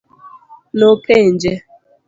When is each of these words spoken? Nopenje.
Nopenje. 0.79 1.51